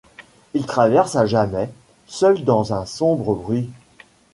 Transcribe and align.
Il 0.55 0.65
traverse 0.65 1.15
à 1.15 1.27
jamais, 1.27 1.69
seul 2.07 2.43
dans 2.43 2.73
un 2.73 2.87
sombre 2.87 3.35
bruit 3.35 3.69